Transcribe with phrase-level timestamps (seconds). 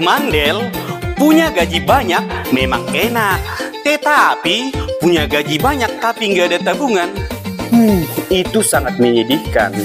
[0.00, 0.64] Teman Del,
[1.12, 2.24] punya gaji banyak
[2.56, 3.36] memang enak.
[3.84, 7.12] Tetapi punya gaji banyak tapi nggak ada tabungan,
[7.68, 9.76] hmm, itu sangat menyedihkan.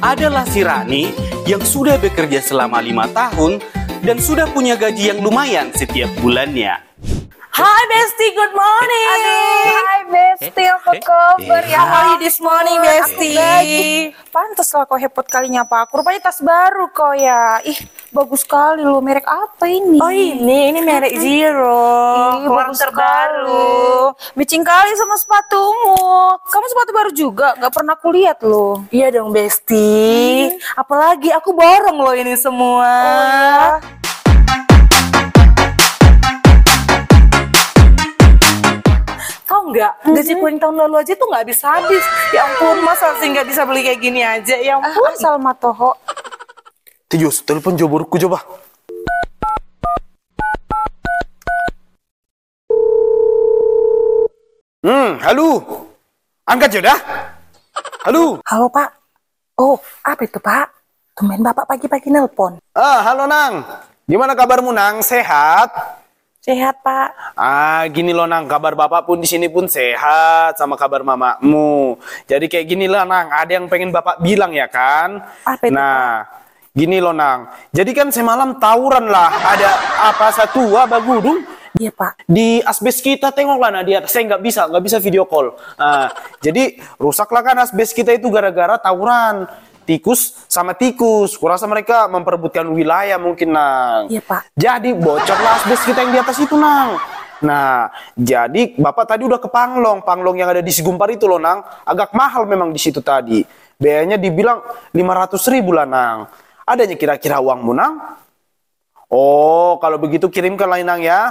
[0.00, 1.12] Adalah si Rani
[1.44, 3.60] yang sudah bekerja selama lima tahun
[4.00, 6.93] dan sudah punya gaji yang lumayan setiap bulannya.
[7.54, 9.06] Hai Besti, good morning.
[9.14, 11.70] Aduh, hai Besti, apa eh, kabar eh.
[11.70, 11.86] ya?
[11.86, 13.30] How are you this morning, Besti?
[14.34, 16.02] Pantes lah kau hepot kalinya apa aku.
[16.02, 17.62] Rupanya tas baru kau ya.
[17.62, 17.78] Ih,
[18.10, 18.98] bagus sekali lo.
[18.98, 20.02] Merek apa ini?
[20.02, 22.42] Oh ini, ini merek Zero.
[22.42, 24.10] Ih, bagus terbaru.
[24.34, 26.34] Bicing kali sama sepatumu.
[26.50, 27.54] Kamu sepatu baru juga?
[27.54, 28.82] Gak pernah kulihat lo.
[28.90, 30.50] Iya dong Besti.
[30.74, 32.90] Apalagi aku borong loh ini semua.
[32.90, 34.03] Oh, ya?
[39.74, 39.92] Tahu nggak?
[40.06, 42.04] Gaji yang tahun lalu aja tuh nggak habis habis.
[42.30, 44.54] Ya ampun, masa sih nggak bisa beli kayak gini aja?
[44.54, 45.10] Ya Ah, ampun.
[45.10, 45.90] asal matoho.
[47.10, 48.38] Tijus, telepon Jo burukku coba.
[54.84, 55.48] Hmm, halo.
[56.44, 56.98] Angkat ya dah.
[58.04, 58.38] Halo.
[58.44, 58.88] Halo Pak.
[59.56, 60.66] Oh, apa itu Pak?
[61.16, 62.60] Tumben Bapak pagi-pagi nelpon.
[62.76, 63.64] Ah, halo Nang.
[64.04, 65.00] Gimana kabarmu Nang?
[65.00, 65.72] Sehat?
[66.44, 67.08] Sehat Pak.
[67.40, 71.96] Ah, gini loh Nang, kabar Bapak pun di sini pun sehat sama kabar mamamu.
[72.28, 75.24] Jadi kayak gini lah Nang, ada yang pengen Bapak bilang ya kan?
[75.40, 76.28] Apa itu, Nah,
[76.76, 77.48] gini loh Nang.
[77.72, 79.70] Jadi kan semalam tawuran lah, ada
[80.12, 81.40] apa satu bagudung
[81.74, 82.28] Iya Pak.
[82.30, 86.06] di asbes kita tengoklah nah dia saya nggak bisa nggak bisa video call Ah,
[86.38, 89.50] jadi rusaklah kan asbes kita itu gara-gara tawuran
[89.84, 94.56] tikus sama tikus kurasa mereka memperebutkan wilayah mungkin nang Iya, Pak.
[94.56, 96.96] jadi bocorlah asbes kita yang di atas itu nang
[97.38, 101.60] nah jadi bapak tadi udah ke Panglong Panglong yang ada di Sigumpar itu loh nang
[101.84, 103.44] agak mahal memang di situ tadi
[103.76, 106.24] biayanya dibilang 500 ribu lah nang
[106.64, 107.94] adanya kira-kira uangmu nang
[109.14, 111.30] Oh, kalau begitu kirimkan lah Nang ya.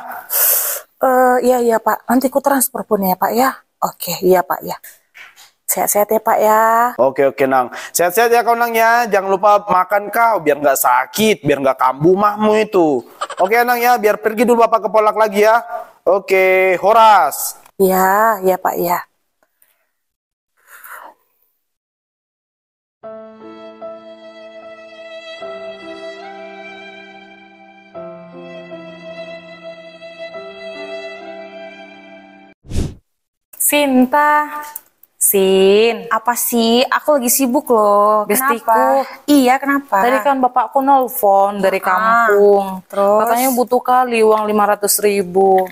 [1.03, 2.07] Eh, iya iya Pak.
[2.07, 3.52] Nanti ku transfer pun ya Pak ya.
[3.83, 4.77] Oke, iya Pak ya.
[5.73, 6.61] Sehat-sehat ya Pak ya.
[7.02, 9.10] Oke oke Nang, sehat-sehat ya kau Nang ya.
[9.10, 13.02] Jangan lupa makan kau biar nggak sakit, biar nggak kambuh mahmu itu.
[13.42, 15.66] Oke Nang ya, biar pergi dulu bapak ke Polak lagi ya.
[16.06, 17.58] Oke, Horas.
[17.82, 19.02] Iya, iya Pak ya.
[33.58, 34.61] Sinta,
[35.33, 36.86] Sin, Apa sih?
[36.86, 38.30] Aku lagi sibuk loh.
[38.30, 38.70] Bestiku.
[38.70, 39.26] Kenapa?
[39.26, 39.98] Iya, kenapa?
[39.98, 41.86] Tadi kan bapakku nelfon dari Ah,
[42.30, 42.86] kampung.
[42.86, 43.20] terus?
[43.26, 45.66] Katanya butuh kali uang 500 ribu.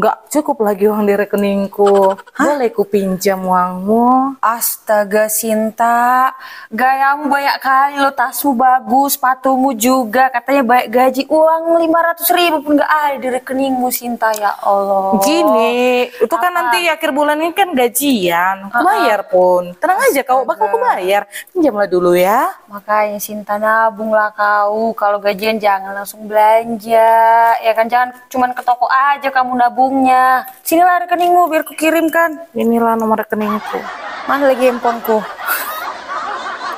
[0.00, 2.16] Nggak cukup lagi uang di rekeningku.
[2.40, 4.40] Boleh ku pinjam uangmu?
[4.40, 6.32] Astaga Sinta,
[6.72, 12.80] gayamu banyak kali lo tasmu bagus, sepatumu juga, katanya banyak gaji, uang 500 ribu pun
[12.80, 15.20] gak ada di rekeningmu Sinta ya Allah.
[15.20, 16.56] Gini, itu kan Apa?
[16.56, 18.72] nanti akhir bulan ini kan gajian.
[18.72, 19.76] Aku bayar pun.
[19.76, 21.28] Tenang aja kau, bakal aku bayar.
[21.52, 22.48] Pinjamlah dulu ya.
[22.72, 27.12] Makanya Sinta nabung lah kau, kalau gajian jangan langsung belanja,
[27.60, 30.46] ya kan jangan cuman ke toko aja kamu nabungnya.
[30.62, 32.46] Sinilah rekeningmu biar ku kirimkan.
[32.54, 33.82] Inilah nomor rekeningku.
[34.30, 35.18] Mana lagi handphoneku?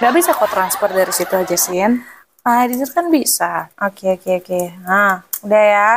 [0.00, 2.00] Gak bisa kau transfer dari situ aja, Sin.
[2.42, 3.68] Ah, di kan bisa.
[3.76, 4.60] Oke oke oke.
[4.88, 5.90] Nah, udah ya.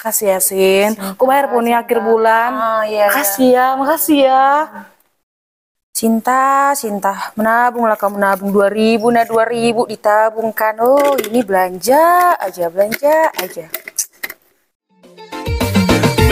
[0.00, 0.90] Makasih ya, Sin.
[0.98, 2.50] Aku bayar pun nih akhir bulan.
[2.56, 4.46] Ah, iya, makasih ya, makasih ya.
[5.92, 10.74] Cinta, cinta, menabung lah kamu nabung 2000, nah 2000 ditabungkan.
[10.82, 13.81] Oh, ini belanja aja, belanja aja.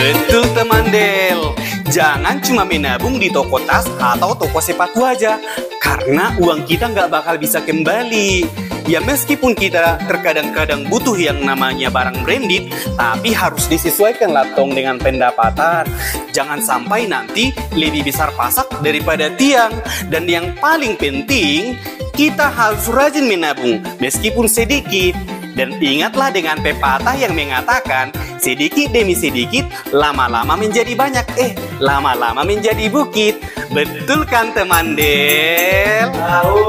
[0.00, 1.52] Betul teman Del,
[1.92, 5.36] jangan cuma menabung di toko tas atau toko sepatu aja,
[5.76, 8.48] karena uang kita nggak bakal bisa kembali.
[8.88, 14.96] Ya meskipun kita terkadang-kadang butuh yang namanya barang branded, tapi harus disesuaikan lah tong dengan
[14.96, 15.84] pendapatan.
[16.32, 19.84] Jangan sampai nanti lebih besar pasak daripada tiang.
[20.08, 21.76] Dan yang paling penting,
[22.16, 25.39] kita harus rajin menabung meskipun sedikit.
[25.60, 28.08] Dan ingatlah dengan pepatah yang mengatakan
[28.40, 33.44] sedikit demi sedikit lama-lama menjadi banyak eh lama-lama menjadi bukit.
[33.68, 36.08] Betul kan teman Del?
[36.16, 36.64] Tahu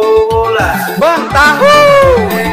[0.52, 0.76] lah.
[1.00, 2.51] Bang tahu.